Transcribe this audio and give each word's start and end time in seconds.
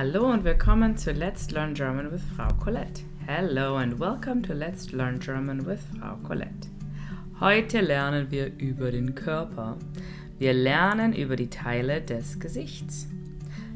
Hallo 0.00 0.30
und 0.30 0.44
willkommen 0.44 0.96
zu 0.96 1.10
Let's 1.10 1.50
Learn 1.50 1.74
German 1.74 2.12
with 2.12 2.22
Frau 2.36 2.46
Colette. 2.62 3.02
Hello 3.26 3.78
and 3.78 3.98
welcome 3.98 4.40
to 4.44 4.54
Let's 4.54 4.92
Learn 4.92 5.18
German 5.18 5.66
with 5.66 5.80
Frau 5.98 6.14
Colette. 6.22 6.68
Heute 7.40 7.80
lernen 7.80 8.30
wir 8.30 8.56
über 8.58 8.92
den 8.92 9.16
Körper. 9.16 9.76
Wir 10.38 10.52
lernen 10.52 11.12
über 11.12 11.34
die 11.34 11.50
Teile 11.50 12.00
des 12.00 12.38
Gesichts. 12.38 13.08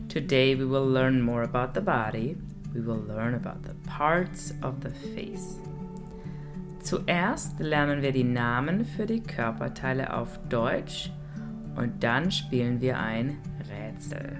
Today 0.08 0.56
we 0.56 0.64
will 0.64 0.88
learn 0.88 1.20
more 1.20 1.42
about 1.42 1.74
the 1.74 1.84
body. 1.84 2.36
We 2.72 2.86
will 2.86 3.02
learn 3.04 3.34
about 3.34 3.64
the 3.64 3.74
parts 3.90 4.54
of 4.62 4.74
the 4.84 4.90
face. 5.16 5.58
Zuerst 6.84 7.58
lernen 7.58 8.00
wir 8.00 8.12
die 8.12 8.22
Namen 8.22 8.84
für 8.84 9.06
die 9.06 9.24
Körperteile 9.24 10.14
auf 10.14 10.38
Deutsch 10.48 11.10
und 11.74 12.04
dann 12.04 12.30
spielen 12.30 12.80
wir 12.80 13.00
ein 13.00 13.38
Rätsel. 13.68 14.36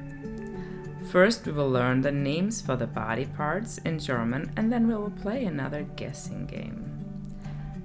First, 1.10 1.46
we 1.46 1.52
will 1.52 1.70
learn 1.70 2.00
the 2.00 2.12
names 2.12 2.60
for 2.60 2.76
the 2.76 2.86
body 2.86 3.26
parts 3.26 3.78
in 3.78 3.98
German 3.98 4.52
and 4.56 4.72
then 4.72 4.86
we 4.86 4.94
will 4.94 5.12
play 5.22 5.44
another 5.44 5.82
guessing 5.96 6.46
game. 6.46 6.84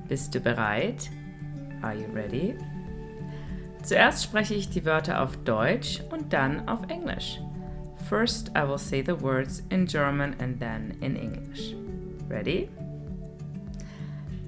Bist 0.07 0.31
du 0.31 0.39
bereit? 0.39 1.09
Are 1.83 1.93
you 1.93 2.07
ready? 2.07 2.55
Zuerst 3.83 4.23
spreche 4.23 4.53
ich 4.53 4.69
die 4.69 4.85
Wörter 4.85 5.21
auf 5.21 5.37
Deutsch 5.43 6.01
und 6.11 6.31
dann 6.31 6.67
auf 6.67 6.81
Englisch. 6.89 7.39
First, 8.09 8.51
I 8.55 8.63
will 8.63 8.77
say 8.77 9.01
the 9.01 9.21
words 9.21 9.63
in 9.69 9.85
German 9.85 10.35
and 10.39 10.59
then 10.59 10.97
in 11.01 11.15
English. 11.15 11.75
Ready? 12.29 12.69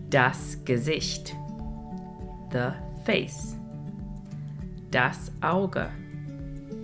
Das 0.10 0.58
Gesicht. 0.64 1.36
The 2.52 2.72
face. 3.06 3.56
Das 4.92 5.32
Auge. 5.42 5.90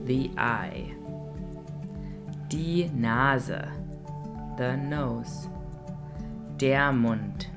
The 0.05 0.29
eye. 0.37 0.93
Die 2.49 2.91
Nase. 2.93 3.67
The 4.57 4.77
nose. 4.77 5.49
Der 6.57 6.91
Mund. 6.91 7.47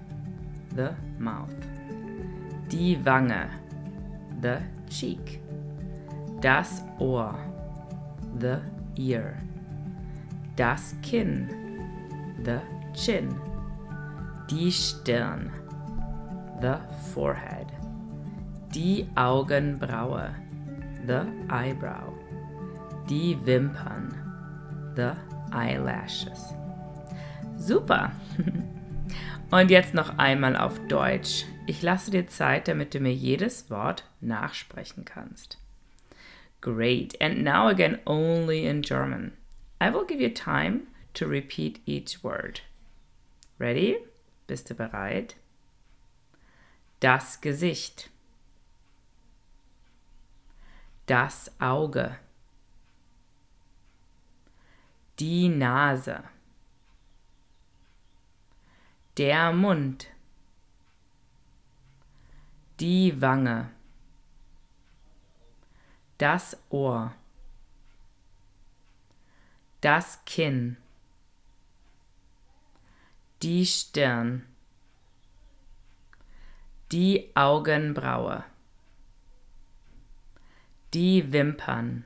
The 0.75 0.95
mouth. 1.19 1.55
Die 2.69 2.97
Wange. 3.05 3.51
The 4.41 4.63
cheek. 4.89 5.41
Das 6.41 6.83
Ohr. 6.99 7.35
The 8.39 8.63
ear. 8.97 9.37
Das 10.57 10.95
Kinn. 11.03 11.49
The 12.45 12.61
chin. 12.95 13.29
Die 14.49 14.71
Stirn. 14.71 15.51
The 16.63 16.79
forehead. 17.13 17.67
Die 18.73 19.07
Augenbraue. 19.17 20.31
The 21.07 21.27
eyebrow. 21.51 22.15
Die 23.07 23.37
Wimpern. 23.45 24.28
The 24.99 25.15
eyelashes. 25.53 26.55
Super! 27.57 28.11
Und 29.53 29.71
jetzt 29.71 29.95
noch 29.95 30.19
einmal 30.19 30.57
auf 30.57 30.77
Deutsch. 30.89 31.45
Ich 31.69 31.83
lasse 31.83 32.11
dir 32.11 32.27
Zeit, 32.27 32.67
damit 32.67 32.95
du 32.95 32.99
mir 32.99 33.15
jedes 33.15 33.71
Wort 33.71 34.03
nachsprechen 34.21 35.05
kannst. 35.05 35.59
Great. 36.61 37.15
And 37.21 37.45
now 37.45 37.69
again 37.69 38.01
only 38.07 38.67
in 38.67 38.83
German. 38.83 39.37
I 39.81 39.89
will 39.95 40.05
give 40.05 40.21
you 40.21 40.31
time 40.31 40.89
to 41.15 41.27
repeat 41.27 41.79
each 41.87 42.25
word. 42.25 42.63
Ready? 43.61 43.99
Bist 44.49 44.69
du 44.69 44.75
bereit? 44.75 45.37
Das 46.99 47.41
Gesicht. 47.41 48.11
Das 51.07 51.53
Auge. 51.61 52.17
Die 55.19 55.49
Nase. 55.49 56.23
Der 59.17 59.53
Mund. 59.53 60.07
Die 62.79 63.21
Wange. 63.21 63.69
Das 66.19 66.57
Ohr. 66.71 67.15
Das 69.81 70.25
Kinn. 70.25 70.77
Die 73.43 73.67
Stirn. 73.67 74.47
Die 76.93 77.33
Augenbraue. 77.35 78.45
Die 80.95 81.33
Wimpern. 81.33 82.05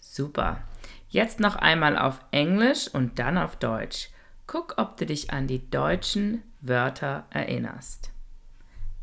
Super. 0.00 0.62
Jetzt 1.08 1.40
noch 1.40 1.56
einmal 1.56 1.96
auf 1.96 2.20
Englisch 2.30 2.88
und 2.88 3.18
dann 3.18 3.38
auf 3.38 3.56
Deutsch. 3.56 4.08
Guck, 4.46 4.74
ob 4.76 4.96
du 4.96 5.06
dich 5.06 5.30
an 5.30 5.46
die 5.46 5.68
deutschen 5.70 6.42
Wörter 6.60 7.26
erinnerst. 7.30 8.10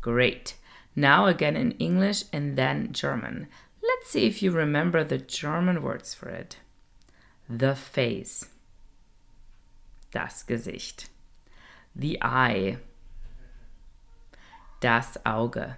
Great. 0.00 0.54
Now 0.94 1.26
again 1.26 1.56
in 1.56 1.72
English 1.72 2.24
and 2.32 2.56
then 2.56 2.92
German. 2.92 3.48
Let's 3.82 4.10
see 4.10 4.26
if 4.26 4.42
you 4.42 4.52
remember 4.52 5.04
the 5.04 5.18
German 5.18 5.82
words 5.82 6.14
for 6.14 6.28
it. 6.28 6.58
The 7.48 7.74
face. 7.74 8.48
Das 10.12 10.46
Gesicht. 10.46 11.08
The 11.94 12.18
eye. 12.22 12.78
Das 14.80 15.16
Auge. 15.24 15.76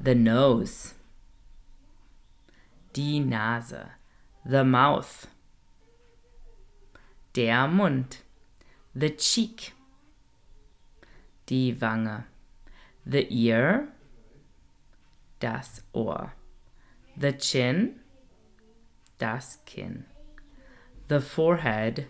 The 0.00 0.14
nose. 0.14 0.94
Die 2.92 3.18
Nase. 3.18 3.92
The 4.44 4.64
mouth. 4.64 5.26
Der 7.34 7.66
Mund. 7.66 8.18
The 8.94 9.10
cheek. 9.10 9.72
Die 11.46 11.80
Wange. 11.80 12.26
The 13.04 13.26
ear. 13.28 13.88
Das 15.40 15.82
Ohr. 15.92 16.32
The 17.16 17.32
chin. 17.32 18.00
Das 19.18 19.58
Kinn. 19.66 20.04
The 21.08 21.20
forehead. 21.20 22.06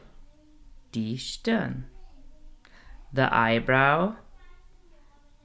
Die 0.92 1.16
Stirn. 1.16 1.86
The 3.10 3.32
eyebrow. 3.32 4.16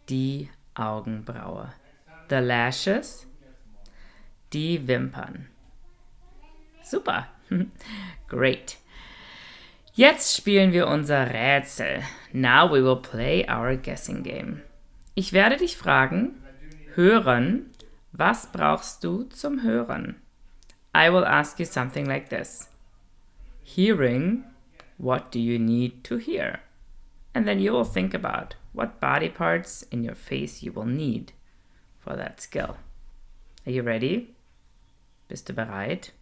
Die 0.08 0.50
Augenbraue. 0.76 1.70
The 2.28 2.42
lashes. 2.42 3.28
Die 4.52 4.78
Wimpern. 4.78 5.48
Super. 6.84 7.28
Great. 8.28 8.78
Jetzt 10.00 10.38
spielen 10.38 10.72
wir 10.72 10.88
unser 10.88 11.34
Rätsel. 11.34 12.04
Now 12.32 12.72
we 12.72 12.82
will 12.82 13.02
play 13.02 13.46
our 13.50 13.76
guessing 13.76 14.24
game. 14.24 14.62
Ich 15.14 15.34
werde 15.34 15.58
dich 15.58 15.76
fragen, 15.76 16.42
hören, 16.96 17.70
was 18.14 18.50
brauchst 18.50 19.04
du 19.04 19.24
zum 19.24 19.62
Hören? 19.62 20.16
I 20.96 21.12
will 21.12 21.26
ask 21.26 21.60
you 21.60 21.66
something 21.66 22.06
like 22.06 22.30
this. 22.30 22.70
Hearing, 23.62 24.46
what 24.98 25.34
do 25.34 25.40
you 25.40 25.60
need 25.60 26.06
to 26.06 26.16
hear? 26.16 26.60
And 27.34 27.46
then 27.46 27.60
you 27.60 27.74
will 27.74 27.84
think 27.84 28.14
about 28.14 28.56
what 28.72 29.02
body 29.02 29.28
parts 29.28 29.84
in 29.92 30.06
your 30.06 30.16
face 30.16 30.64
you 30.64 30.72
will 30.72 30.88
need 30.88 31.34
for 32.00 32.16
that 32.16 32.40
skill. 32.40 32.78
Are 33.66 33.74
you 33.74 33.84
ready? 33.84 34.34
Bist 35.28 35.50
du 35.50 35.54
bereit? 35.54 36.14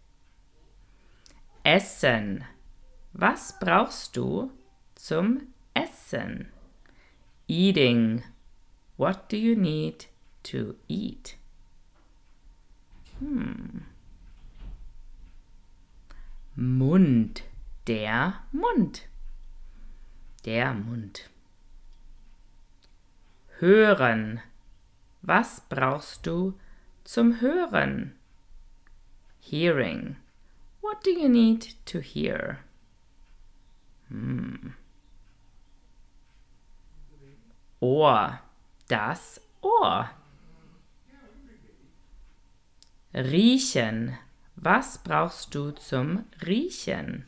Essen. 1.64 2.44
Was 3.20 3.58
brauchst 3.58 4.16
du 4.16 4.52
zum 4.94 5.48
Essen? 5.74 6.52
Eating. 7.48 8.22
What 8.96 9.28
do 9.28 9.36
you 9.36 9.56
need 9.56 10.06
to 10.44 10.76
eat? 10.86 11.36
Hmm. 13.18 13.80
Mund. 16.54 17.42
Der 17.88 18.34
Mund. 18.52 19.08
Der 20.44 20.72
Mund. 20.72 21.28
Hören. 23.58 24.42
Was 25.22 25.62
brauchst 25.68 26.24
du 26.24 26.54
zum 27.02 27.40
Hören? 27.40 28.16
Hearing. 29.40 30.18
What 30.80 31.04
do 31.04 31.10
you 31.10 31.28
need 31.28 31.74
to 31.86 31.98
hear? 31.98 32.60
Hmm. 34.08 34.74
Ohr. 37.80 38.40
Das 38.88 39.40
Ohr. 39.60 40.10
Riechen. 43.14 44.16
Was 44.56 44.98
brauchst 44.98 45.54
du 45.54 45.70
zum 45.72 46.24
Riechen? 46.44 47.26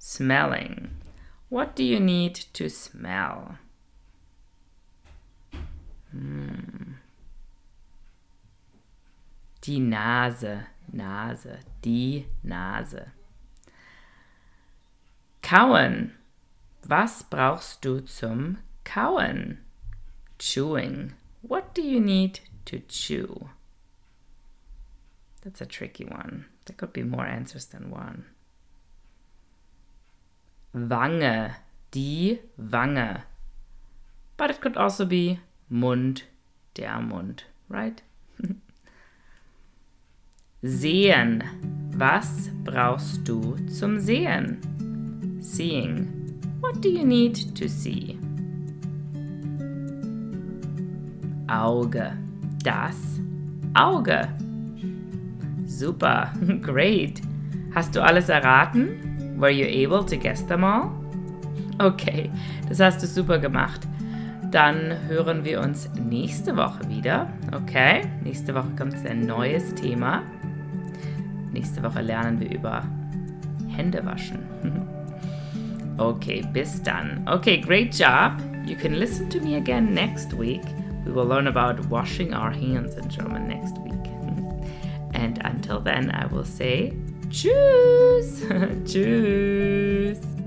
Smelling. 0.00 0.90
What 1.50 1.78
do 1.78 1.82
you 1.82 1.98
need 1.98 2.52
to 2.54 2.68
smell? 2.68 3.58
Hmm. 6.10 6.96
Die 9.64 9.80
Nase. 9.80 10.66
Nase, 10.92 11.58
die 11.84 12.26
Nase. 12.42 13.12
Kauen. 15.48 16.12
Was 16.86 17.22
brauchst 17.22 17.82
du 17.82 18.00
zum 18.00 18.58
Kauen? 18.84 19.56
Chewing. 20.38 21.14
What 21.40 21.74
do 21.74 21.80
you 21.80 22.00
need 22.00 22.40
to 22.66 22.80
chew? 22.80 23.48
That's 25.42 25.62
a 25.62 25.66
tricky 25.66 26.04
one. 26.04 26.44
There 26.66 26.76
could 26.76 26.92
be 26.92 27.02
more 27.02 27.24
answers 27.24 27.64
than 27.64 27.90
one. 27.90 28.26
Wange, 30.74 31.54
die 31.92 32.40
Wange. 32.58 33.22
But 34.36 34.50
it 34.50 34.60
could 34.60 34.76
also 34.76 35.06
be 35.06 35.40
Mund, 35.70 36.24
der 36.74 37.00
Mund, 37.00 37.44
right? 37.70 38.02
Sehen. 40.62 41.42
Was 41.96 42.50
brauchst 42.64 43.26
du 43.26 43.56
zum 43.66 43.98
Sehen? 43.98 44.87
Seeing. 45.48 46.06
What 46.60 46.82
do 46.82 46.90
you 46.90 47.04
need 47.04 47.56
to 47.56 47.68
see? 47.68 48.18
Auge. 51.48 52.12
Das 52.62 53.20
Auge. 53.74 54.28
Super, 55.64 56.30
great. 56.62 57.22
Hast 57.74 57.96
du 57.96 58.02
alles 58.02 58.28
erraten? 58.28 59.36
Were 59.38 59.50
you 59.50 59.64
able 59.64 60.04
to 60.04 60.16
guess 60.18 60.46
them 60.46 60.64
all? 60.64 60.90
Okay, 61.78 62.30
das 62.68 62.78
hast 62.80 63.02
du 63.02 63.06
super 63.06 63.38
gemacht. 63.38 63.88
Dann 64.50 65.08
hören 65.08 65.44
wir 65.44 65.60
uns 65.60 65.88
nächste 65.94 66.56
Woche 66.56 66.86
wieder. 66.88 67.32
Okay, 67.56 68.02
nächste 68.22 68.54
Woche 68.54 68.70
kommt 68.76 68.94
ein 69.06 69.26
neues 69.26 69.74
Thema. 69.74 70.22
Nächste 71.52 71.82
Woche 71.82 72.02
lernen 72.02 72.38
wir 72.38 72.50
über 72.52 72.84
Hände 73.68 74.04
waschen. 74.04 74.47
Okay, 75.98 76.42
bis 76.52 76.82
dann. 76.82 77.26
Okay, 77.28 77.58
great 77.58 77.92
job. 77.92 78.40
You 78.66 78.76
can 78.76 78.98
listen 78.98 79.28
to 79.30 79.40
me 79.40 79.56
again 79.56 79.94
next 79.94 80.32
week. 80.34 80.62
We 81.04 81.12
will 81.12 81.26
learn 81.26 81.46
about 81.46 81.84
washing 81.86 82.34
our 82.34 82.50
hands 82.50 82.94
in 82.96 83.08
German 83.08 83.48
next 83.48 83.78
week. 83.78 83.94
and 85.14 85.40
until 85.44 85.80
then, 85.80 86.10
I 86.10 86.26
will 86.26 86.44
say 86.44 86.92
Tschüss. 87.28 88.42
Tschüss. 88.84 90.37